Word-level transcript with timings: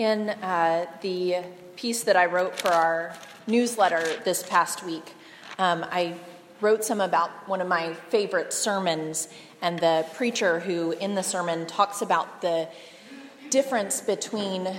In 0.00 0.30
uh, 0.30 0.86
the 1.02 1.44
piece 1.76 2.04
that 2.04 2.16
I 2.16 2.24
wrote 2.24 2.58
for 2.58 2.68
our 2.68 3.14
newsletter 3.46 4.02
this 4.24 4.42
past 4.42 4.82
week, 4.82 5.12
um, 5.58 5.84
I 5.90 6.14
wrote 6.62 6.82
some 6.86 7.02
about 7.02 7.46
one 7.46 7.60
of 7.60 7.68
my 7.68 7.92
favorite 8.08 8.54
sermons 8.54 9.28
and 9.60 9.78
the 9.78 10.06
preacher 10.14 10.60
who, 10.60 10.92
in 10.92 11.16
the 11.16 11.22
sermon, 11.22 11.66
talks 11.66 12.00
about 12.00 12.40
the 12.40 12.66
difference 13.50 14.00
between 14.00 14.74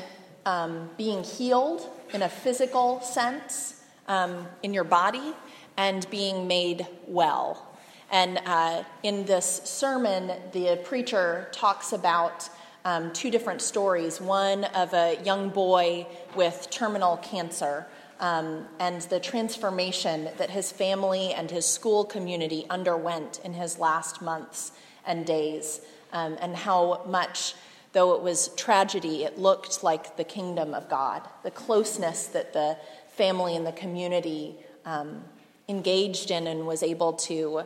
um, 0.47 0.89
being 0.97 1.23
healed 1.23 1.88
in 2.15 2.23
a 2.23 2.29
physical 2.29 2.99
sense 3.01 3.79
um, 4.07 4.47
in 4.63 4.73
your 4.73 4.85
body 4.85 5.35
and 5.77 6.09
being 6.09 6.47
made 6.47 6.88
well. 7.05 7.77
And 8.09 8.41
uh, 8.43 8.85
in 9.03 9.25
this 9.25 9.61
sermon, 9.65 10.31
the 10.51 10.79
preacher 10.83 11.47
talks 11.51 11.93
about 11.93 12.49
um, 12.85 13.12
two 13.13 13.30
different 13.30 13.62
stories 13.62 14.20
one 14.20 14.63
of 14.66 14.94
a 14.94 15.17
young 15.23 15.49
boy 15.49 16.08
with 16.35 16.67
terminal 16.70 17.17
cancer. 17.17 17.88
Um, 18.20 18.67
and 18.80 19.02
the 19.03 19.20
transformation 19.20 20.30
that 20.38 20.52
his 20.52 20.72
family 20.72 21.34
and 21.34 21.49
his 21.49 21.66
school 21.66 22.05
community 22.05 22.67
underwent 22.70 23.41
in 23.44 23.53
his 23.53 23.80
last 23.80 24.22
months 24.22 24.73
and 25.08 25.25
days, 25.25 25.81
um, 26.13 26.38
and 26.39 26.55
how 26.55 27.03
much, 27.08 27.55
though 27.94 28.13
it 28.13 28.22
was 28.22 28.49
tragedy, 28.49 29.23
it 29.23 29.39
looked 29.39 29.84
like 29.84 30.17
the 30.17 30.23
kingdom 30.23 30.75
of 30.75 30.88
God, 30.88 31.27
the 31.41 31.50
closeness 31.50 32.27
that 32.27 32.53
the 32.53 32.77
family 33.08 33.55
and 33.55 33.66
the 33.66 33.72
community 33.72 34.55
um, 34.86 35.23
engaged 35.67 36.30
in 36.30 36.45
and 36.45 36.67
was 36.67 36.84
able 36.84 37.13
to 37.13 37.63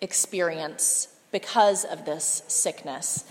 experience 0.00 1.08
because 1.32 1.84
of 1.84 2.04
this 2.04 2.42
sickness. 2.46 3.24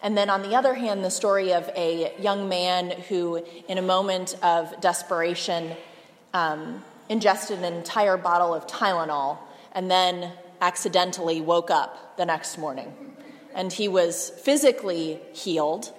And 0.00 0.16
then 0.16 0.30
on 0.30 0.42
the 0.42 0.54
other 0.54 0.74
hand, 0.74 1.04
the 1.04 1.10
story 1.10 1.52
of 1.52 1.68
a 1.74 2.12
young 2.20 2.48
man 2.48 2.90
who, 3.08 3.44
in 3.68 3.78
a 3.78 3.82
moment 3.82 4.36
of 4.42 4.80
desperation, 4.80 5.76
um, 6.32 6.84
ingested 7.08 7.58
an 7.58 7.72
entire 7.72 8.16
bottle 8.16 8.54
of 8.54 8.66
Tylenol 8.66 9.38
and 9.72 9.90
then 9.90 10.32
accidentally 10.60 11.40
woke 11.40 11.70
up 11.70 12.16
the 12.16 12.24
next 12.24 12.58
morning. 12.58 12.92
And 13.54 13.72
he 13.72 13.88
was 13.88 14.30
physically 14.30 15.20
healed, 15.32 15.92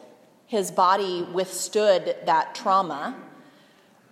his 0.47 0.71
body 0.71 1.23
withstood 1.33 2.15
that 2.25 2.55
trauma, 2.55 3.15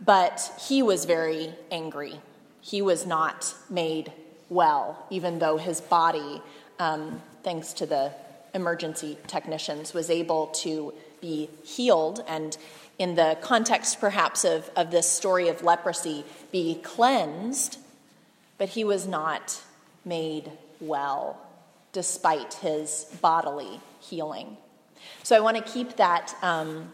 but 0.03 0.51
he 0.67 0.83
was 0.83 1.05
very 1.05 1.53
angry. 1.71 2.19
He 2.61 2.81
was 2.81 3.05
not 3.05 3.53
made 3.69 4.11
well, 4.49 5.05
even 5.09 5.39
though 5.39 5.57
his 5.57 5.81
body, 5.81 6.41
um, 6.79 7.21
thanks 7.43 7.73
to 7.73 7.85
the 7.85 8.11
emergency 8.57 9.17
technicians, 9.27 9.93
was 9.93 10.09
able 10.09 10.47
to 10.47 10.93
be 11.21 11.49
healed 11.63 12.23
and, 12.27 12.57
in 12.99 13.15
the 13.15 13.37
context 13.41 14.01
perhaps 14.01 14.43
of, 14.43 14.69
of 14.75 14.91
this 14.91 15.09
story 15.09 15.47
of 15.47 15.63
leprosy, 15.63 16.25
be 16.51 16.75
cleansed, 16.83 17.77
but 18.57 18.69
he 18.69 18.83
was 18.83 19.07
not 19.07 19.61
made 20.03 20.51
well 20.81 21.39
despite 21.93 22.55
his 22.55 23.05
bodily 23.21 23.79
healing. 24.01 24.57
So 25.23 25.35
I 25.35 25.39
want 25.39 25.57
to 25.57 25.63
keep 25.63 25.95
that. 25.97 26.35
Um, 26.41 26.91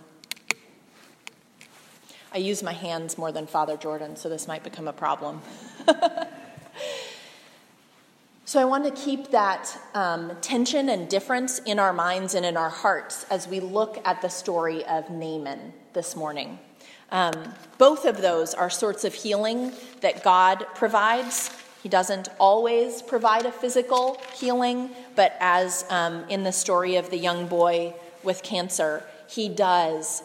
I 2.34 2.38
use 2.38 2.64
my 2.64 2.74
hands 2.74 3.18
more 3.18 3.32
than 3.32 3.48
Father 3.48 3.78
Jordan, 3.78 4.16
so 4.16 4.30
this 4.30 4.48
might 4.48 4.64
become 4.64 4.88
a 4.88 4.94
problem. 4.94 5.42
So 8.54 8.62
I 8.62 8.66
want 8.66 8.84
to 8.84 8.92
keep 8.92 9.32
that 9.32 9.76
um, 9.96 10.32
tension 10.42 10.90
and 10.90 11.10
difference 11.10 11.58
in 11.58 11.80
our 11.80 11.92
minds 11.92 12.36
and 12.36 12.46
in 12.46 12.56
our 12.56 12.70
hearts 12.70 13.26
as 13.32 13.48
we 13.48 13.60
look 13.60 14.00
at 14.06 14.22
the 14.22 14.30
story 14.30 14.86
of 14.86 15.10
Naaman 15.10 15.74
this 15.94 16.16
morning. 16.16 16.60
Um, 17.12 17.34
both 17.80 18.06
of 18.06 18.22
those 18.22 18.54
are 18.54 18.70
sorts 18.70 19.06
of 19.06 19.16
healing 19.16 19.72
that 20.02 20.24
God 20.24 20.68
provides. 20.76 21.50
He 21.82 21.90
doesn't 21.90 22.28
always 22.40 23.02
provide 23.02 23.48
a 23.48 23.52
physical 23.52 24.22
healing, 24.36 24.92
but 25.16 25.36
as 25.40 25.84
um, 25.90 26.24
in 26.30 26.44
the 26.44 26.52
story 26.52 26.98
of 26.98 27.10
the 27.10 27.18
young 27.18 27.48
boy 27.48 27.96
with 28.22 28.44
cancer, 28.44 29.04
he 29.28 29.50
does 29.50 30.22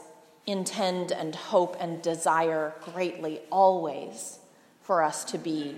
intend 0.46 1.12
and 1.12 1.34
hope 1.34 1.78
and 1.80 2.02
desire 2.02 2.74
greatly 2.92 3.40
always 3.50 4.38
for 4.82 5.02
us 5.02 5.24
to 5.24 5.38
be 5.38 5.76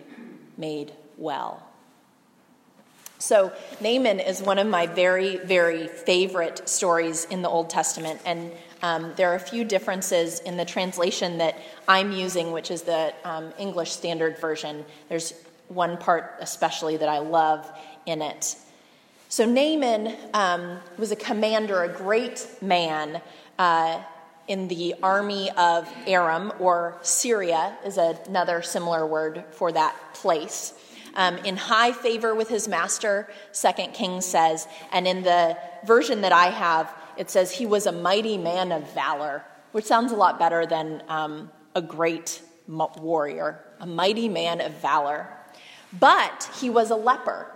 made 0.56 0.91
well. 1.16 1.69
So, 3.20 3.53
Naaman 3.82 4.19
is 4.19 4.42
one 4.42 4.58
of 4.58 4.66
my 4.66 4.86
very, 4.86 5.36
very 5.36 5.88
favorite 5.88 6.66
stories 6.66 7.26
in 7.26 7.42
the 7.42 7.50
Old 7.50 7.69
Testament. 7.69 8.19
And 8.25 8.50
um, 8.82 9.12
there 9.16 9.31
are 9.31 9.34
a 9.34 9.41
few 9.41 9.62
differences 9.62 10.41
in 10.41 10.56
the 10.56 10.64
translation 10.64 11.36
that 11.36 11.59
I'm 11.86 12.12
using, 12.12 12.50
which 12.50 12.70
is 12.70 12.80
the 12.80 13.12
um, 13.25 13.53
English 13.59 13.92
Standard 13.92 14.38
Version. 14.38 14.86
There's 15.10 15.34
one 15.69 15.98
part 15.98 16.36
especially 16.41 16.97
that 16.97 17.10
I 17.10 17.19
love 17.19 17.70
in 18.06 18.22
it. 18.22 18.56
So, 19.28 19.44
Naaman 19.44 20.16
um, 20.32 20.78
was 20.97 21.12
a 21.12 21.16
commander, 21.16 21.82
a 21.82 21.88
great 21.88 22.48
man. 22.62 23.20
Uh, 23.59 24.03
in 24.48 24.66
the 24.66 24.97
army 25.00 25.48
of 25.53 25.88
Aram, 26.09 26.53
or 26.59 26.98
Syria 27.03 27.76
is 27.84 27.98
another 27.98 28.62
similar 28.62 29.06
word 29.06 29.44
for 29.53 29.70
that 29.70 29.94
place 30.14 30.75
um, 31.15 31.38
in 31.38 31.56
high 31.56 31.93
favor 31.93 32.34
with 32.34 32.48
his 32.48 32.69
master, 32.69 33.28
Second 33.53 33.94
Kings 33.94 34.25
says. 34.26 34.66
And 34.93 35.06
in 35.06 35.22
the 35.22 35.56
version 35.84 36.22
that 36.22 36.32
I 36.32 36.47
have, 36.47 36.93
it 37.16 37.31
says 37.31 37.50
he 37.50 37.66
was 37.66 37.87
a 37.87 37.93
mighty 37.93 38.38
man 38.38 38.72
of 38.72 38.93
valor, 38.93 39.44
which 39.72 39.84
sounds 39.84 40.12
a 40.12 40.16
lot 40.16 40.38
better 40.38 40.66
than 40.66 41.03
um, 41.09 41.50
a 41.75 41.82
great 41.82 42.43
warrior, 42.69 43.65
a 43.81 43.87
mighty 43.87 44.28
man 44.28 44.60
of 44.60 44.72
valor. 44.75 45.28
But 45.98 46.48
he 46.60 46.71
was 46.71 46.91
a 46.91 46.97
leper. 46.97 47.47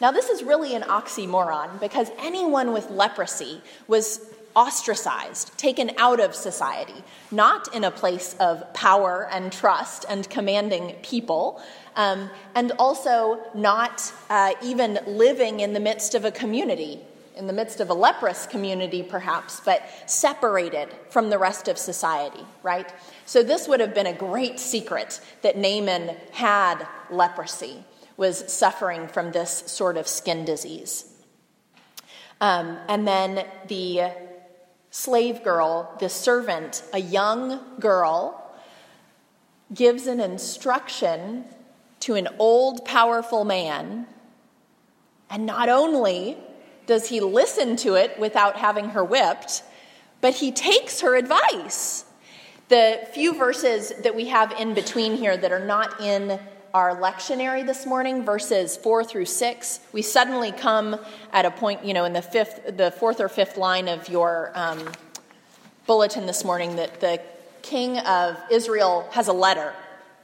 Now, 0.00 0.10
this 0.10 0.28
is 0.28 0.42
really 0.42 0.74
an 0.74 0.82
oxymoron 0.82 1.78
because 1.80 2.10
anyone 2.18 2.72
with 2.72 2.90
leprosy 2.90 3.60
was 3.86 4.20
ostracized, 4.54 5.56
taken 5.58 5.90
out 5.98 6.20
of 6.20 6.34
society, 6.34 7.04
not 7.30 7.74
in 7.74 7.84
a 7.84 7.90
place 7.90 8.36
of 8.40 8.72
power 8.72 9.28
and 9.30 9.52
trust 9.52 10.04
and 10.08 10.28
commanding 10.30 10.94
people, 11.02 11.60
um, 11.96 12.30
and 12.54 12.72
also 12.78 13.40
not 13.54 14.12
uh, 14.30 14.52
even 14.62 14.98
living 15.06 15.60
in 15.60 15.72
the 15.72 15.80
midst 15.80 16.14
of 16.14 16.24
a 16.24 16.30
community, 16.30 17.00
in 17.36 17.46
the 17.46 17.52
midst 17.52 17.80
of 17.80 17.90
a 17.90 17.94
leprous 17.94 18.46
community 18.46 19.02
perhaps, 19.02 19.60
but 19.60 19.82
separated 20.06 20.88
from 21.10 21.30
the 21.30 21.38
rest 21.38 21.68
of 21.68 21.76
society, 21.76 22.44
right? 22.62 22.92
So 23.26 23.42
this 23.42 23.66
would 23.66 23.80
have 23.80 23.94
been 23.94 24.06
a 24.06 24.12
great 24.12 24.60
secret 24.60 25.20
that 25.42 25.56
Naaman 25.56 26.16
had 26.32 26.86
leprosy, 27.10 27.84
was 28.16 28.52
suffering 28.52 29.08
from 29.08 29.32
this 29.32 29.64
sort 29.66 29.96
of 29.96 30.06
skin 30.06 30.44
disease. 30.44 31.10
Um, 32.40 32.78
and 32.88 33.06
then 33.06 33.46
the 33.68 34.10
slave 34.94 35.42
girl, 35.42 35.92
the 35.98 36.08
servant, 36.08 36.84
a 36.92 37.00
young 37.00 37.60
girl, 37.80 38.40
gives 39.74 40.06
an 40.06 40.20
instruction 40.20 41.44
to 41.98 42.14
an 42.14 42.28
old, 42.38 42.84
powerful 42.84 43.44
man. 43.44 44.06
And 45.28 45.46
not 45.46 45.68
only 45.68 46.38
does 46.86 47.08
he 47.08 47.18
listen 47.18 47.74
to 47.78 47.94
it 47.94 48.16
without 48.20 48.54
having 48.54 48.90
her 48.90 49.02
whipped, 49.02 49.64
but 50.20 50.34
he 50.34 50.52
takes 50.52 51.00
her 51.00 51.16
advice. 51.16 52.04
The 52.68 53.00
few 53.12 53.34
verses 53.34 53.92
that 54.04 54.14
we 54.14 54.26
have 54.26 54.52
in 54.52 54.74
between 54.74 55.16
here 55.16 55.36
that 55.36 55.50
are 55.50 55.66
not 55.66 56.00
in 56.00 56.38
our 56.74 56.96
lectionary 56.96 57.64
this 57.64 57.86
morning, 57.86 58.24
verses 58.24 58.76
four 58.76 59.04
through 59.04 59.24
six, 59.24 59.78
we 59.92 60.02
suddenly 60.02 60.50
come 60.50 60.98
at 61.32 61.44
a 61.44 61.50
point, 61.52 61.84
you 61.84 61.94
know, 61.94 62.04
in 62.04 62.12
the 62.12 62.20
fifth, 62.20 62.76
the 62.76 62.90
fourth 62.90 63.20
or 63.20 63.28
fifth 63.28 63.56
line 63.56 63.86
of 63.86 64.08
your 64.08 64.50
um, 64.56 64.90
bulletin 65.86 66.26
this 66.26 66.44
morning 66.44 66.74
that 66.74 67.00
the 67.00 67.20
king 67.62 67.96
of 68.00 68.36
Israel 68.50 69.08
has 69.12 69.28
a 69.28 69.32
letter. 69.32 69.72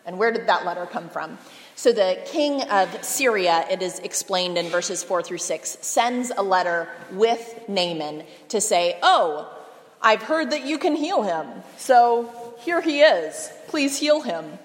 And 0.05 0.19
where 0.19 0.33
did 0.33 0.49
that 0.49 0.67
letter 0.67 0.87
come 0.87 1.09
from? 1.09 1.39
So 1.77 1.93
the 1.93 2.21
king 2.27 2.63
of 2.63 3.05
Syria, 3.05 3.65
it 3.71 3.81
is 3.81 4.01
explained 4.01 4.59
in 4.59 4.67
verses 4.71 5.05
4 5.05 5.23
through 5.23 5.39
6, 5.39 5.79
sends 5.83 6.33
a 6.37 6.43
letter 6.43 6.89
with 7.13 7.61
Naaman 7.69 8.25
to 8.49 8.61
say, 8.61 8.99
Oh, 9.05 9.57
I've 10.03 10.23
heard 10.23 10.51
that 10.51 10.67
you 10.67 10.79
can 10.79 10.97
heal 10.97 11.23
him. 11.23 11.47
So 11.77 12.57
here 12.59 12.81
he 12.81 13.03
is. 13.03 13.53
Please 13.69 13.97
heal 13.97 14.21
him. 14.21 14.59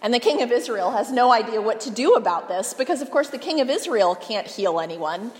And 0.00 0.14
the 0.14 0.20
king 0.20 0.42
of 0.42 0.52
Israel 0.52 0.92
has 0.92 1.10
no 1.10 1.32
idea 1.32 1.60
what 1.60 1.80
to 1.80 1.90
do 1.90 2.14
about 2.14 2.48
this 2.48 2.72
because, 2.74 3.02
of 3.02 3.10
course, 3.10 3.30
the 3.30 3.38
king 3.38 3.60
of 3.60 3.68
Israel 3.68 4.14
can't 4.14 4.46
heal 4.46 4.78
anyone. 4.78 5.32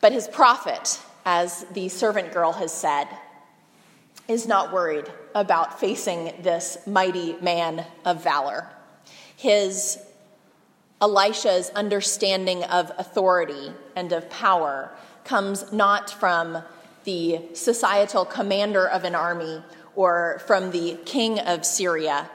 But 0.00 0.12
his 0.12 0.26
prophet, 0.26 1.00
as 1.24 1.64
the 1.72 1.88
servant 1.88 2.32
girl 2.32 2.52
has 2.52 2.72
said, 2.72 3.06
is 4.26 4.48
not 4.48 4.72
worried 4.72 5.06
about 5.34 5.78
facing 5.78 6.32
this 6.42 6.78
mighty 6.86 7.36
man 7.40 7.84
of 8.04 8.22
valor. 8.22 8.68
His 9.36 9.98
Elisha's 11.00 11.70
understanding 11.70 12.64
of 12.64 12.92
authority 12.98 13.72
and 13.96 14.12
of 14.12 14.28
power 14.30 14.90
comes 15.24 15.72
not 15.72 16.10
from 16.10 16.62
the 17.04 17.40
societal 17.54 18.24
commander 18.24 18.88
of 18.88 19.04
an 19.04 19.14
army 19.14 19.62
or 19.96 20.40
from 20.46 20.70
the 20.70 20.96
king 21.04 21.40
of 21.40 21.64
Syria, 21.66 22.30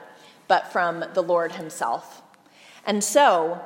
but 0.48 0.72
from 0.72 1.06
the 1.14 1.22
Lord 1.22 1.54
himself. 1.54 2.22
And 2.86 3.04
so, 3.04 3.62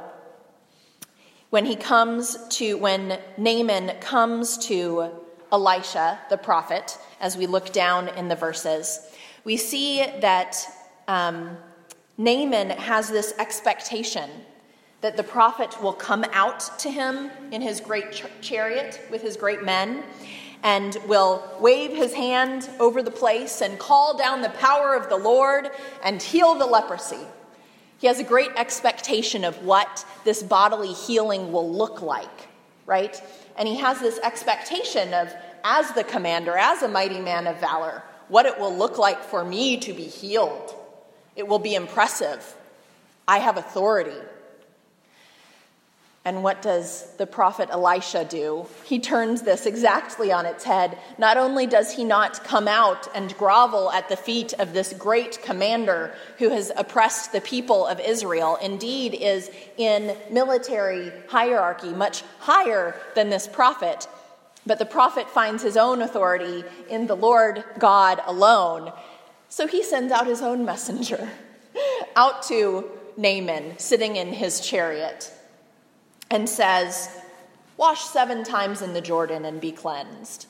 when 1.49 1.65
he 1.65 1.75
comes 1.75 2.37
to, 2.49 2.77
when 2.77 3.19
Naaman 3.37 3.99
comes 3.99 4.57
to 4.67 5.09
Elisha, 5.51 6.19
the 6.29 6.37
prophet, 6.37 6.97
as 7.19 7.35
we 7.35 7.45
look 7.45 7.73
down 7.73 8.07
in 8.09 8.29
the 8.29 8.35
verses, 8.35 8.99
we 9.43 9.57
see 9.57 10.05
that 10.21 10.57
um, 11.07 11.57
Naaman 12.17 12.69
has 12.69 13.09
this 13.09 13.33
expectation 13.37 14.29
that 15.01 15.17
the 15.17 15.23
prophet 15.23 15.81
will 15.81 15.93
come 15.93 16.23
out 16.31 16.79
to 16.79 16.89
him 16.89 17.29
in 17.51 17.61
his 17.61 17.81
great 17.81 18.11
ch- 18.11 18.23
chariot 18.39 19.01
with 19.11 19.21
his 19.21 19.35
great 19.35 19.63
men 19.63 20.03
and 20.63 20.97
will 21.07 21.43
wave 21.59 21.91
his 21.91 22.13
hand 22.13 22.69
over 22.79 23.01
the 23.01 23.11
place 23.11 23.61
and 23.61 23.79
call 23.79 24.17
down 24.17 24.41
the 24.41 24.49
power 24.49 24.95
of 24.95 25.09
the 25.09 25.17
Lord 25.17 25.69
and 26.03 26.21
heal 26.21 26.55
the 26.55 26.65
leprosy. 26.65 27.25
He 27.97 28.07
has 28.07 28.19
a 28.19 28.23
great 28.23 28.51
expectation 28.55 29.43
of 29.43 29.63
what 29.63 30.05
this 30.23 30.41
bodily 30.41 30.93
healing 30.93 31.51
will 31.51 31.71
look 31.71 32.01
like, 32.01 32.47
right? 32.85 33.21
And 33.57 33.67
he 33.67 33.77
has 33.77 33.99
this 33.99 34.19
expectation 34.19 35.13
of, 35.13 35.31
as 35.63 35.91
the 35.91 36.03
commander, 36.03 36.57
as 36.57 36.81
a 36.81 36.87
mighty 36.87 37.19
man 37.19 37.45
of 37.45 37.59
valor, 37.59 38.01
what 38.27 38.45
it 38.45 38.59
will 38.59 38.75
look 38.75 38.97
like 38.97 39.21
for 39.23 39.43
me 39.43 39.77
to 39.77 39.93
be 39.93 40.03
healed. 40.03 40.73
It 41.35 41.47
will 41.47 41.59
be 41.59 41.75
impressive. 41.75 42.55
I 43.27 43.37
have 43.37 43.57
authority. 43.57 44.17
And 46.23 46.43
what 46.43 46.61
does 46.61 47.07
the 47.17 47.25
prophet 47.25 47.69
Elisha 47.71 48.25
do? 48.25 48.67
He 48.85 48.99
turns 48.99 49.41
this 49.41 49.65
exactly 49.65 50.31
on 50.31 50.45
its 50.45 50.63
head. 50.63 50.99
Not 51.17 51.37
only 51.37 51.65
does 51.65 51.91
he 51.93 52.03
not 52.03 52.43
come 52.43 52.67
out 52.67 53.07
and 53.15 53.35
grovel 53.37 53.91
at 53.91 54.07
the 54.07 54.15
feet 54.15 54.53
of 54.53 54.71
this 54.71 54.93
great 54.93 55.41
commander 55.41 56.13
who 56.37 56.49
has 56.49 56.71
oppressed 56.75 57.31
the 57.31 57.41
people 57.41 57.87
of 57.87 57.99
Israel, 57.99 58.59
indeed 58.61 59.15
is 59.15 59.49
in 59.77 60.15
military 60.29 61.11
hierarchy 61.27 61.89
much 61.89 62.21
higher 62.37 62.95
than 63.15 63.31
this 63.31 63.47
prophet, 63.47 64.07
but 64.63 64.77
the 64.77 64.85
prophet 64.85 65.27
finds 65.27 65.63
his 65.63 65.75
own 65.75 66.03
authority 66.03 66.63
in 66.87 67.07
the 67.07 67.15
Lord 67.15 67.63
God 67.79 68.21
alone. 68.27 68.93
So 69.49 69.65
he 69.65 69.81
sends 69.81 70.11
out 70.13 70.27
his 70.27 70.43
own 70.43 70.65
messenger 70.65 71.27
out 72.15 72.43
to 72.43 72.91
Naaman, 73.17 73.79
sitting 73.79 74.17
in 74.17 74.33
his 74.33 74.61
chariot 74.61 75.33
and 76.31 76.49
says, 76.49 77.09
Wash 77.77 78.01
seven 78.01 78.43
times 78.43 78.81
in 78.81 78.93
the 78.93 79.01
Jordan 79.01 79.45
and 79.45 79.59
be 79.59 79.71
cleansed. 79.71 80.47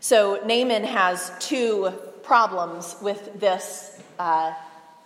So 0.00 0.40
Naaman 0.44 0.84
has 0.84 1.32
two 1.40 1.92
problems 2.22 2.96
with 3.00 3.40
this 3.40 4.00
uh, 4.18 4.52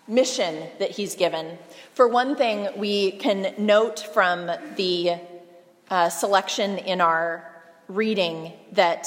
mission 0.09 0.69
that 0.79 0.91
he's 0.91 1.15
given. 1.15 1.57
For 1.95 2.09
one 2.09 2.35
thing, 2.35 2.69
we 2.77 3.13
can 3.13 3.55
note 3.59 4.01
from 4.13 4.51
the 4.77 5.15
uh, 5.91 6.09
selection 6.09 6.79
in 6.79 7.01
our 7.01 7.47
reading 7.89 8.53
that 8.73 9.07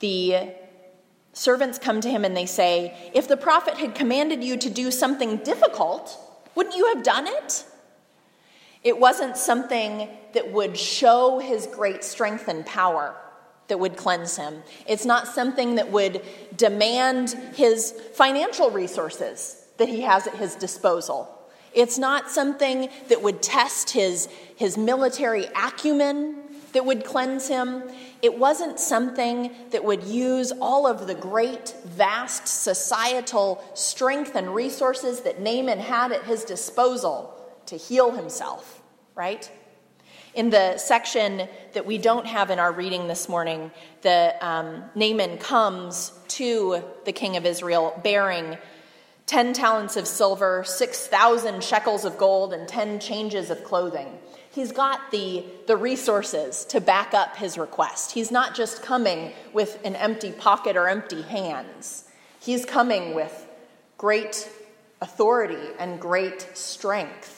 the 0.00 0.50
servants 1.32 1.78
come 1.78 2.00
to 2.00 2.10
him 2.10 2.24
and 2.24 2.36
they 2.36 2.46
say, 2.46 3.10
If 3.14 3.28
the 3.28 3.36
prophet 3.36 3.74
had 3.74 3.94
commanded 3.94 4.42
you 4.42 4.56
to 4.56 4.70
do 4.70 4.90
something 4.90 5.38
difficult, 5.38 6.18
wouldn't 6.54 6.76
you 6.76 6.86
have 6.94 7.04
done 7.04 7.26
it? 7.26 7.64
It 8.86 9.00
wasn't 9.00 9.36
something 9.36 10.08
that 10.32 10.52
would 10.52 10.78
show 10.78 11.40
his 11.40 11.66
great 11.66 12.04
strength 12.04 12.46
and 12.46 12.64
power 12.64 13.16
that 13.66 13.80
would 13.80 13.96
cleanse 13.96 14.36
him. 14.36 14.62
It's 14.86 15.04
not 15.04 15.26
something 15.26 15.74
that 15.74 15.90
would 15.90 16.22
demand 16.56 17.30
his 17.56 17.90
financial 18.14 18.70
resources 18.70 19.60
that 19.78 19.88
he 19.88 20.02
has 20.02 20.28
at 20.28 20.36
his 20.36 20.54
disposal. 20.54 21.28
It's 21.74 21.98
not 21.98 22.30
something 22.30 22.88
that 23.08 23.20
would 23.22 23.42
test 23.42 23.90
his, 23.90 24.28
his 24.54 24.78
military 24.78 25.46
acumen 25.46 26.36
that 26.72 26.86
would 26.86 27.04
cleanse 27.04 27.48
him. 27.48 27.82
It 28.22 28.38
wasn't 28.38 28.78
something 28.78 29.50
that 29.70 29.82
would 29.82 30.04
use 30.04 30.52
all 30.60 30.86
of 30.86 31.08
the 31.08 31.14
great, 31.16 31.74
vast 31.84 32.46
societal 32.46 33.64
strength 33.74 34.36
and 34.36 34.54
resources 34.54 35.22
that 35.22 35.40
Naaman 35.40 35.80
had 35.80 36.12
at 36.12 36.22
his 36.22 36.44
disposal 36.44 37.32
to 37.66 37.76
heal 37.76 38.12
himself, 38.12 38.75
right? 39.16 39.50
In 40.34 40.50
the 40.50 40.76
section 40.76 41.48
that 41.72 41.86
we 41.86 41.96
don't 41.96 42.26
have 42.26 42.50
in 42.50 42.58
our 42.58 42.70
reading 42.70 43.08
this 43.08 43.28
morning, 43.28 43.72
the 44.02 44.34
um, 44.46 44.84
Naaman 44.94 45.38
comes 45.38 46.12
to 46.28 46.84
the 47.06 47.12
king 47.12 47.36
of 47.36 47.46
Israel 47.46 47.98
bearing 48.04 48.58
10 49.24 49.54
talents 49.54 49.96
of 49.96 50.06
silver, 50.06 50.62
6,000 50.64 51.64
shekels 51.64 52.04
of 52.04 52.18
gold, 52.18 52.52
and 52.52 52.68
10 52.68 53.00
changes 53.00 53.50
of 53.50 53.64
clothing. 53.64 54.18
He's 54.50 54.72
got 54.72 55.10
the, 55.10 55.44
the 55.66 55.76
resources 55.76 56.66
to 56.66 56.80
back 56.80 57.14
up 57.14 57.36
his 57.36 57.58
request. 57.58 58.12
He's 58.12 58.30
not 58.30 58.54
just 58.54 58.82
coming 58.82 59.32
with 59.52 59.80
an 59.84 59.96
empty 59.96 60.32
pocket 60.32 60.76
or 60.76 60.88
empty 60.88 61.22
hands, 61.22 62.04
he's 62.40 62.66
coming 62.66 63.14
with 63.14 63.46
great 63.96 64.48
authority 65.00 65.72
and 65.78 65.98
great 65.98 66.46
strength 66.54 67.35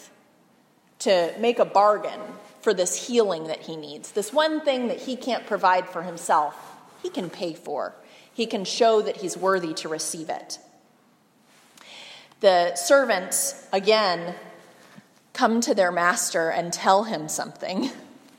to 1.01 1.35
make 1.39 1.59
a 1.59 1.65
bargain 1.65 2.21
for 2.61 2.75
this 2.75 3.07
healing 3.07 3.45
that 3.45 3.61
he 3.61 3.77
needs. 3.77 4.13
This 4.13 4.33
one 4.33 4.61
thing 4.61 4.89
that 4.89 5.01
he 5.01 5.17
can't 5.17 5.47
provide 5.47 5.89
for 5.89 6.03
himself, 6.03 6.55
he 7.03 7.09
can 7.09 7.31
pay 7.31 7.55
for. 7.55 7.95
He 8.33 8.47
can 8.47 8.65
show 8.65 9.03
that 9.03 9.19
he's 9.19 9.37
worthy 9.37 9.75
to 9.75 9.89
receive 9.89 10.29
it. 10.29 10.59
The 12.41 12.77
servants, 12.77 13.67
again, 13.73 14.35
come 15.33 15.61
to 15.63 15.75
their 15.75 15.91
master 15.91 16.51
and 16.51 16.73
tell 16.73 17.05
him 17.05 17.29
something, 17.29 17.91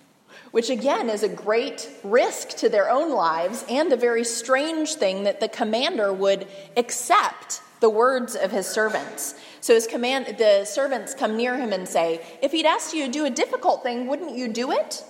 which 0.51 0.69
again 0.69 1.09
is 1.09 1.23
a 1.23 1.29
great 1.29 1.89
risk 2.03 2.50
to 2.57 2.69
their 2.69 2.89
own 2.89 3.12
lives 3.12 3.65
and 3.69 3.91
a 3.91 3.97
very 3.97 4.23
strange 4.23 4.94
thing 4.94 5.23
that 5.23 5.39
the 5.39 5.50
commander 5.50 6.13
would 6.13 6.47
accept 6.77 7.62
the 7.79 7.89
words 7.89 8.35
of 8.35 8.51
his 8.51 8.67
servants. 8.67 9.35
So 9.61 9.73
his 9.73 9.88
command, 9.88 10.38
the 10.38 10.65
servants 10.65 11.13
come 11.13 11.35
near 11.35 11.57
him 11.57 11.73
and 11.73 11.88
say, 11.88 12.21
If 12.41 12.51
he'd 12.51 12.65
asked 12.65 12.94
you 12.94 13.06
to 13.06 13.11
do 13.11 13.25
a 13.25 13.29
difficult 13.29 13.83
thing, 13.83 14.07
wouldn't 14.07 14.35
you 14.35 14.47
do 14.47 14.71
it? 14.71 15.03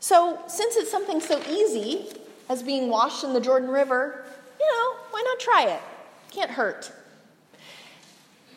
So, 0.00 0.38
since 0.46 0.76
it's 0.76 0.90
something 0.90 1.20
so 1.20 1.42
easy 1.50 2.06
as 2.48 2.62
being 2.62 2.88
washed 2.88 3.24
in 3.24 3.32
the 3.32 3.40
Jordan 3.40 3.68
River, 3.68 4.24
you 4.60 4.66
know, 4.66 4.96
why 5.10 5.22
not 5.22 5.40
try 5.40 5.64
it? 5.64 5.80
Can't 6.30 6.50
hurt. 6.50 6.92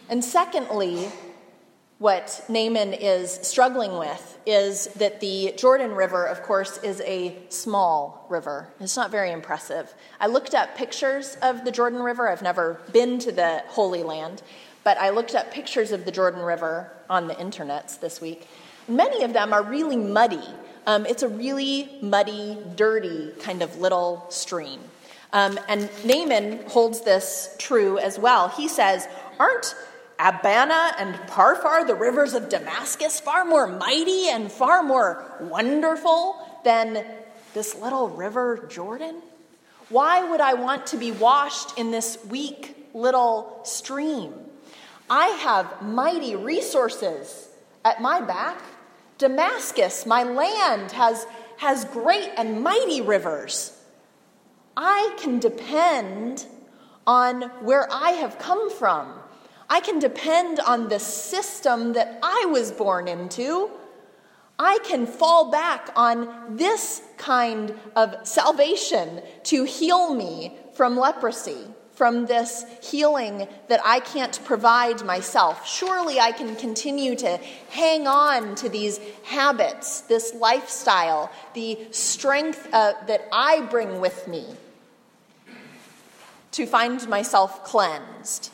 And 0.10 0.24
secondly, 0.24 1.08
what 2.02 2.44
Naaman 2.50 2.94
is 2.94 3.32
struggling 3.44 3.96
with 3.96 4.40
is 4.48 4.88
that 4.96 5.20
the 5.20 5.54
Jordan 5.56 5.92
River, 5.92 6.26
of 6.26 6.42
course, 6.42 6.80
is 6.80 7.00
a 7.02 7.38
small 7.50 8.26
river. 8.28 8.68
It's 8.80 8.98
not 8.98 9.12
very 9.12 9.32
impressive. 9.32 9.94
I 10.20 10.26
looked 10.26 10.56
up 10.56 10.76
pictures 10.76 11.38
of 11.44 11.64
the 11.64 11.70
Jordan 11.70 12.02
River. 12.02 12.28
I've 12.28 12.42
never 12.42 12.82
been 12.92 13.20
to 13.20 13.32
the 13.32 13.62
Holy 13.68 14.02
Land, 14.02 14.42
but 14.84 14.98
I 14.98 15.12
looked 15.12 15.36
up 15.36 15.52
pictures 15.52 15.92
of 15.92 16.06
the 16.06 16.12
Jordan 16.12 16.42
River 16.42 16.92
on 17.08 17.28
the 17.28 17.36
internets 17.36 18.00
this 18.00 18.20
week. 18.20 18.48
Many 18.88 19.24
of 19.24 19.34
them 19.34 19.54
are 19.54 19.62
really 19.62 19.96
muddy. 19.96 20.42
Um, 20.88 21.06
it's 21.06 21.22
a 21.22 21.30
really 21.30 22.00
muddy, 22.02 22.58
dirty 22.76 23.32
kind 23.42 23.62
of 23.62 23.78
little 23.78 24.26
stream. 24.30 24.80
Um, 25.34 25.60
and 25.70 25.88
Naaman 26.04 26.66
holds 26.68 27.02
this 27.02 27.56
true 27.60 28.00
as 28.00 28.18
well. 28.18 28.48
He 28.48 28.68
says, 28.68 29.08
Aren't 29.38 29.76
Abana 30.22 30.94
and 31.00 31.16
Pharpar, 31.28 31.88
the 31.88 31.96
rivers 31.96 32.36
of 32.36 32.48
Damascus, 32.48 33.20
far 33.20 33.44
more 33.44 33.66
mighty 33.66 34.30
and 34.30 34.52
far 34.52 34.84
more 34.84 35.36
wonderful 35.42 36.36
than 36.64 37.04
this 37.56 37.76
little 37.76 38.08
river 38.08 38.68
Jordan? 38.70 39.22
Why 39.90 40.30
would 40.30 40.40
I 40.40 40.54
want 40.54 40.86
to 40.88 40.98
be 40.98 41.12
washed 41.12 41.78
in 41.78 41.90
this 41.90 42.18
weak 42.30 42.90
little 42.94 43.62
stream? 43.64 44.34
I 45.10 45.28
have 45.28 45.82
mighty 45.82 46.36
resources 46.36 47.50
at 47.84 48.00
my 48.00 48.22
back. 48.22 48.62
Damascus, 49.18 50.06
my 50.06 50.24
land, 50.24 50.92
has, 50.92 51.26
has 51.58 51.84
great 51.86 52.30
and 52.38 52.62
mighty 52.62 53.02
rivers. 53.02 53.76
I 54.78 55.16
can 55.20 55.40
depend 55.40 56.46
on 57.06 57.42
where 57.64 57.92
I 57.92 58.12
have 58.12 58.38
come 58.40 58.72
from. 58.72 59.14
I 59.72 59.80
can 59.80 60.00
depend 60.00 60.60
on 60.60 60.90
the 60.90 61.00
system 61.00 61.94
that 61.94 62.20
I 62.22 62.46
was 62.52 62.74
born 62.74 63.08
into. 63.08 63.72
I 64.60 64.80
can 64.84 65.08
fall 65.08 65.50
back 65.50 65.92
on 65.96 66.58
this 66.58 67.02
kind 67.18 67.74
of 67.96 68.28
salvation 68.28 69.22
to 69.44 69.64
heal 69.64 70.14
me 70.14 70.58
from 70.74 70.98
leprosy, 70.98 71.64
from 71.94 72.26
this 72.26 72.66
healing 72.82 73.48
that 73.70 73.80
I 73.86 74.02
can't 74.02 74.38
provide 74.44 75.06
myself. 75.06 75.66
Surely 75.66 76.20
I 76.20 76.34
can 76.34 76.58
continue 76.58 77.16
to 77.16 77.38
hang 77.70 78.08
on 78.08 78.56
to 78.56 78.68
these 78.68 79.00
habits, 79.24 80.02
this 80.02 80.34
lifestyle, 80.36 81.32
the 81.54 81.88
strength 81.92 82.68
uh, 82.74 82.94
that 83.08 83.22
I 83.32 83.62
bring 83.62 84.02
with 84.02 84.28
me. 84.28 84.44
to 86.52 86.66
find 86.66 87.08
myself 87.08 87.64
cleansed. 87.64 88.52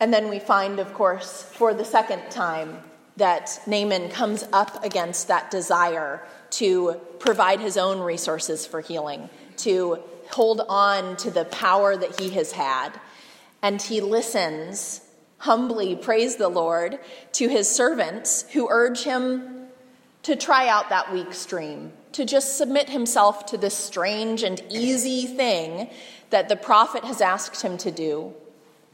And 0.00 0.12
then 0.12 0.28
we 0.28 0.38
find, 0.38 0.78
of 0.78 0.94
course, 0.94 1.42
for 1.42 1.74
the 1.74 1.84
second 1.84 2.30
time, 2.30 2.78
that 3.16 3.60
Naaman 3.66 4.10
comes 4.10 4.44
up 4.52 4.84
against 4.84 5.26
that 5.28 5.50
desire 5.50 6.22
to 6.50 7.00
provide 7.18 7.60
his 7.60 7.76
own 7.76 8.00
resources 8.00 8.64
for 8.64 8.80
healing, 8.80 9.28
to 9.58 9.98
hold 10.30 10.60
on 10.68 11.16
to 11.16 11.30
the 11.30 11.44
power 11.46 11.96
that 11.96 12.20
he 12.20 12.30
has 12.30 12.52
had. 12.52 12.90
And 13.60 13.82
he 13.82 14.00
listens, 14.00 15.00
humbly, 15.38 15.96
praise 15.96 16.36
the 16.36 16.48
Lord, 16.48 17.00
to 17.32 17.48
his 17.48 17.68
servants 17.68 18.44
who 18.52 18.68
urge 18.70 19.02
him 19.02 19.66
to 20.22 20.36
try 20.36 20.68
out 20.68 20.90
that 20.90 21.12
weak 21.12 21.34
stream, 21.34 21.92
to 22.12 22.24
just 22.24 22.56
submit 22.56 22.88
himself 22.88 23.46
to 23.46 23.56
this 23.56 23.74
strange 23.74 24.44
and 24.44 24.62
easy 24.70 25.26
thing 25.26 25.90
that 26.30 26.48
the 26.48 26.56
prophet 26.56 27.04
has 27.04 27.20
asked 27.20 27.62
him 27.62 27.76
to 27.78 27.90
do. 27.90 28.32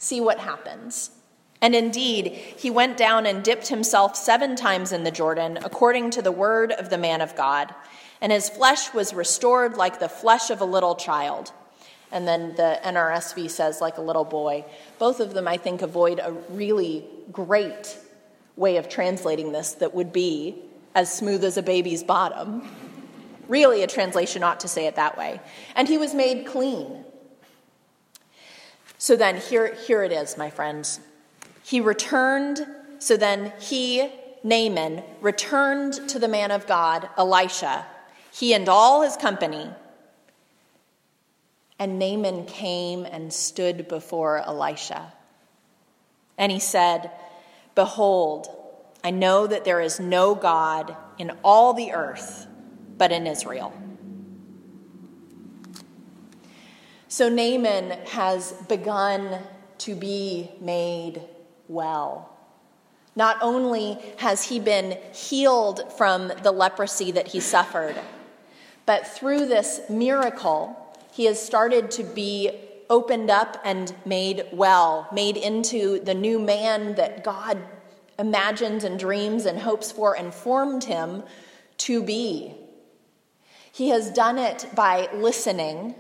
See 0.05 0.21
what 0.21 0.39
happens. 0.39 1.13
And 1.63 1.75
indeed, 1.75 2.27
he 2.27 2.71
went 2.71 2.99
down 2.99 3.25
and 3.25 3.43
dipped 3.43 3.69
himself 3.69 4.17
seven 4.17 4.55
times 4.55 4.93
in 4.93 5.03
the 5.03 5.11
Jordan, 5.11 5.59
according 5.65 6.11
to 6.11 6.21
the 6.21 6.31
word 6.31 6.73
of 6.73 6.91
the 6.91 6.99
man 6.99 7.23
of 7.23 7.35
God. 7.35 7.75
And 8.21 8.31
his 8.31 8.51
flesh 8.51 8.93
was 8.93 9.15
restored 9.15 9.79
like 9.79 10.01
the 10.01 10.09
flesh 10.11 10.51
of 10.51 10.61
a 10.61 10.67
little 10.67 10.95
child. 10.95 11.53
And 12.13 12.29
then 12.29 12.55
the 12.55 12.79
NRSV 12.85 13.49
says, 13.49 13.81
like 13.81 13.97
a 13.97 14.03
little 14.03 14.27
boy. 14.27 14.67
Both 14.99 15.21
of 15.21 15.33
them, 15.33 15.49
I 15.49 15.57
think, 15.57 15.81
avoid 15.81 16.21
a 16.23 16.33
really 16.51 17.07
great 17.33 17.97
way 18.57 18.77
of 18.77 18.91
translating 18.91 19.53
this 19.53 19.73
that 19.77 19.95
would 19.95 20.13
be 20.13 20.57
as 20.95 21.11
smooth 21.11 21.43
as 21.45 21.57
a 21.57 21.63
baby's 21.63 22.05
bottom. 22.05 22.69
Really, 23.49 23.83
a 23.83 23.87
translation 23.87 24.43
ought 24.43 24.61
to 24.61 24.69
say 24.69 24.87
it 24.87 24.97
that 24.97 25.17
way. 25.17 25.41
And 25.75 25.89
he 25.89 25.97
was 25.97 26.13
made 26.13 26.45
clean. 26.45 27.07
So 29.05 29.17
then, 29.17 29.37
here, 29.37 29.75
here 29.75 30.03
it 30.03 30.13
is, 30.13 30.39
my 30.39 30.49
friends. 30.49 30.99
He 31.63 31.83
returned, 31.83 32.67
so 33.01 33.19
then 33.19 33.53
he, 33.61 34.11
Naaman, 34.43 35.03
returned 35.21 36.09
to 36.09 36.19
the 36.19 36.27
man 36.27 36.51
of 36.51 36.67
God, 36.67 37.11
Elisha, 37.19 37.85
he 38.33 38.55
and 38.55 38.67
all 38.67 39.03
his 39.03 39.19
company. 39.19 39.69
And 41.79 41.99
Naaman 41.99 42.47
came 42.47 43.05
and 43.05 43.31
stood 43.31 43.89
before 43.89 44.39
Elisha. 44.39 45.13
And 46.39 46.51
he 46.51 46.59
said, 46.59 47.11
Behold, 47.75 48.49
I 49.05 49.11
know 49.11 49.47
that 49.47 49.67
there 49.67 49.83
is 49.83 50.01
no 50.01 50.35
God 50.35 50.97
in 51.19 51.31
all 51.45 51.75
the 51.75 51.93
earth 51.93 52.47
but 52.97 53.13
in 53.13 53.27
Israel. 53.27 53.75
So 57.15 57.29
Naaman 57.29 57.93
has 58.09 58.55
begun 58.67 59.39
to 59.79 59.95
be 59.95 60.51
made 60.61 61.23
well. 61.69 62.37
Not 63.15 63.37
only 63.41 64.01
has 64.17 64.43
he 64.43 64.59
been 64.59 64.99
healed 65.13 65.93
from 65.93 66.33
the 66.43 66.51
leprosy 66.51 67.13
that 67.13 67.29
he 67.29 67.39
suffered, 67.39 67.95
but 68.85 69.07
through 69.07 69.47
this 69.47 69.83
miracle, 69.89 70.77
he 71.13 71.27
has 71.27 71.41
started 71.41 71.93
to 71.93 72.03
be 72.03 72.51
opened 72.91 73.31
up 73.31 73.61
and 73.65 73.95
made 74.05 74.49
well, 74.53 75.07
made 75.13 75.37
into 75.37 76.01
the 76.01 76.15
new 76.15 76.41
man 76.41 76.97
that 76.97 77.23
God 77.23 77.59
imagines 78.19 78.83
and 78.83 78.99
dreams 78.99 79.47
and 79.47 79.61
hopes 79.61 79.93
for 79.93 80.17
and 80.17 80.35
formed 80.35 80.83
him 80.83 81.23
to 81.77 82.03
be. 82.03 82.57
He 83.71 83.91
has 83.91 84.11
done 84.11 84.37
it 84.37 84.67
by 84.75 85.09
listening, 85.15 85.95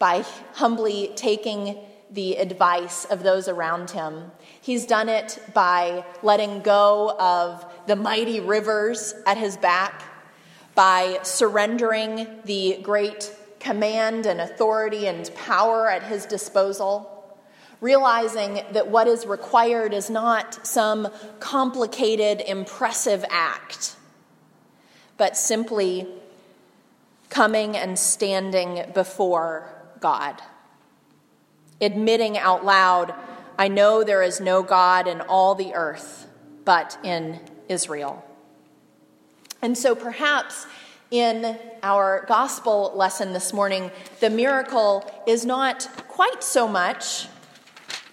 by 0.00 0.24
humbly 0.54 1.12
taking 1.14 1.76
the 2.10 2.36
advice 2.38 3.04
of 3.04 3.22
those 3.22 3.46
around 3.46 3.90
him. 3.90 4.32
He's 4.60 4.86
done 4.86 5.08
it 5.08 5.38
by 5.54 6.04
letting 6.22 6.62
go 6.62 7.14
of 7.20 7.64
the 7.86 7.94
mighty 7.94 8.40
rivers 8.40 9.14
at 9.26 9.36
his 9.36 9.56
back, 9.58 10.02
by 10.74 11.18
surrendering 11.22 12.26
the 12.46 12.80
great 12.82 13.36
command 13.60 14.24
and 14.24 14.40
authority 14.40 15.06
and 15.06 15.30
power 15.34 15.88
at 15.88 16.02
his 16.02 16.24
disposal. 16.24 17.38
Realizing 17.82 18.62
that 18.72 18.88
what 18.88 19.06
is 19.06 19.26
required 19.26 19.92
is 19.92 20.08
not 20.08 20.66
some 20.66 21.08
complicated, 21.40 22.40
impressive 22.40 23.24
act, 23.30 23.96
but 25.18 25.36
simply 25.36 26.06
coming 27.28 27.76
and 27.76 27.98
standing 27.98 28.90
before 28.94 29.79
God 30.00 30.42
admitting 31.80 32.36
out 32.36 32.64
loud, 32.64 33.14
I 33.58 33.68
know 33.68 34.04
there 34.04 34.22
is 34.22 34.40
no 34.40 34.62
God 34.62 35.06
in 35.06 35.20
all 35.22 35.54
the 35.54 35.74
earth 35.74 36.26
but 36.64 36.98
in 37.02 37.40
Israel. 37.68 38.24
And 39.62 39.76
so 39.76 39.94
perhaps 39.94 40.66
in 41.10 41.58
our 41.82 42.24
gospel 42.28 42.92
lesson 42.94 43.32
this 43.32 43.52
morning, 43.52 43.90
the 44.20 44.30
miracle 44.30 45.10
is 45.26 45.44
not 45.44 45.88
quite 46.08 46.42
so 46.42 46.68
much 46.68 47.28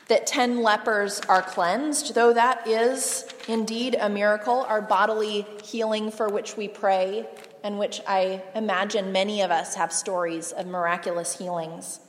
that 0.07 0.25
10 0.25 0.63
lepers 0.63 1.19
are 1.27 1.41
cleansed, 1.41 2.15
though 2.15 2.33
that 2.33 2.65
is 2.65 3.25
indeed 3.47 3.95
a 3.99 4.09
miracle, 4.09 4.65
our 4.69 4.81
bodily 4.81 5.45
healing 5.63 6.09
for 6.09 6.29
which 6.29 6.55
we 6.55 6.67
pray, 6.67 7.27
and 7.67 7.77
which 7.77 7.99
I 8.07 8.41
imagine 8.55 9.11
many 9.11 9.41
of 9.41 9.51
us 9.51 9.75
have 9.75 9.91
stories 9.91 10.53
of 10.53 10.67
miraculous 10.67 11.37
healings. 11.37 11.99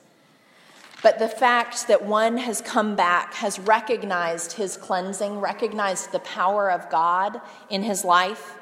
But 1.03 1.19
the 1.19 1.27
fact 1.27 1.89
that 1.89 2.05
one 2.05 2.37
has 2.37 2.61
come 2.61 2.95
back, 2.95 3.35
has 3.35 3.59
recognized 3.59 4.53
his 4.53 4.77
cleansing, 4.77 5.41
recognized 5.41 6.13
the 6.13 6.21
power 6.21 6.71
of 6.71 6.89
God 6.91 7.41
in 7.71 7.83
his 7.83 8.05
life, 8.05 8.55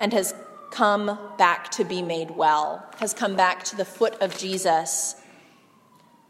and 0.00 0.12
has 0.12 0.34
come 0.72 1.16
back 1.38 1.70
to 1.70 1.84
be 1.84 2.02
made 2.02 2.32
well, 2.32 2.84
has 2.96 3.14
come 3.14 3.36
back 3.36 3.62
to 3.62 3.76
the 3.76 3.84
foot 3.84 4.20
of 4.20 4.36
Jesus, 4.36 5.14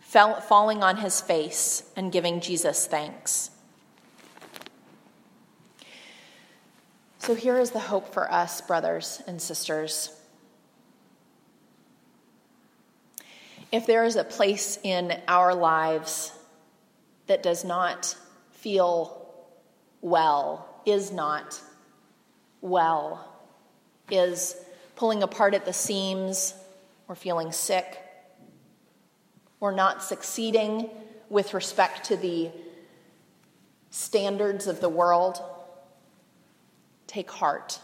fell, 0.01 0.43
falling 0.43 0.83
on 0.83 0.99
his 0.99 1.23
face 1.23 1.85
and 1.97 2.13
giving 2.13 2.43
Jesus 2.43 2.87
thanks. 2.87 3.51
So 7.27 7.35
here 7.35 7.59
is 7.59 7.73
the 7.73 7.81
hope 7.81 8.13
for 8.13 8.33
us, 8.33 8.61
brothers 8.61 9.21
and 9.27 9.43
sisters. 9.43 10.17
if 13.73 13.85
there 13.87 14.05
is 14.05 14.17
a 14.17 14.25
place 14.25 14.79
in 14.83 15.21
our 15.29 15.55
lives 15.55 16.33
that 17.27 17.43
does 17.43 17.65
not 17.65 18.17
feel 18.53 19.35
well, 20.01 20.81
is 20.87 21.11
not 21.13 21.61
well, 22.61 23.37
is 24.11 24.57
pulling 24.95 25.23
apart 25.23 25.53
at 25.53 25.65
the 25.65 25.73
seams, 25.73 26.55
or 27.09 27.15
feeling 27.15 27.53
sick, 27.53 27.99
or 29.61 29.73
not 29.73 30.03
succeeding 30.03 30.89
with 31.29 31.55
respect 31.55 32.05
to 32.05 32.17
the 32.17 32.51
standards 33.91 34.67
of 34.67 34.81
the 34.81 34.89
world, 34.89 35.43
take 37.07 37.31
heart. 37.31 37.81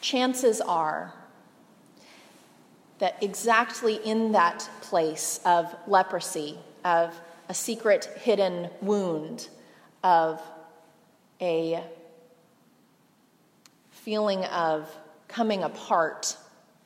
Chances 0.00 0.60
are 0.60 1.12
that 2.98 3.22
exactly 3.22 3.94
in 3.96 4.32
that 4.32 4.68
place 4.82 5.40
of 5.44 5.74
leprosy, 5.86 6.58
of 6.84 7.18
a 7.48 7.54
secret 7.54 8.04
hidden 8.20 8.70
wound, 8.80 9.48
of 10.04 10.40
a 11.40 11.82
feeling 13.90 14.44
of 14.46 14.94
coming 15.28 15.62
apart, 15.62 16.36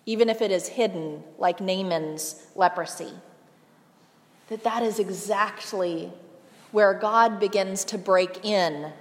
even 0.07 0.29
if 0.29 0.41
it 0.41 0.51
is 0.51 0.69
hidden, 0.69 1.23
like 1.39 1.61
Naaman's 1.61 2.47
leprosy, 2.55 3.13
that 4.49 4.63
that 4.65 4.83
is 4.83 4.99
exactly 4.99 6.13
where 6.71 6.95
God 6.95 7.41
begins 7.41 7.85
to 7.87 7.99
break 7.99 8.45
in 8.45 8.93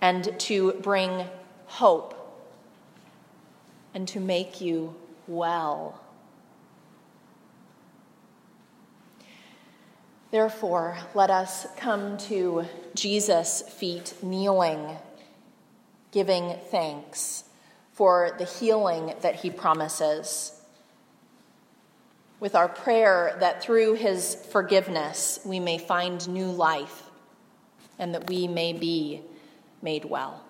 and 0.00 0.38
to 0.40 0.72
bring 0.74 1.26
hope 1.66 2.12
and 3.94 4.06
to 4.08 4.20
make 4.20 4.60
you 4.60 4.94
well. 5.26 6.00
Therefore, 10.30 10.98
let 11.14 11.30
us 11.30 11.66
come 11.76 12.18
to 12.18 12.66
Jesus' 12.94 13.62
feet 13.62 14.14
kneeling, 14.22 14.96
giving 16.10 16.56
thanks 16.70 17.44
for 17.92 18.32
the 18.38 18.44
healing 18.44 19.14
that 19.22 19.36
he 19.36 19.50
promises. 19.50 20.52
With 22.38 22.54
our 22.54 22.68
prayer 22.68 23.36
that 23.40 23.62
through 23.62 23.94
his 23.94 24.34
forgiveness 24.50 25.40
we 25.46 25.58
may 25.58 25.78
find 25.78 26.28
new 26.28 26.50
life 26.50 27.04
and 27.98 28.14
that 28.14 28.28
we 28.28 28.46
may 28.46 28.74
be 28.74 29.22
made 29.86 30.04
well. 30.04 30.45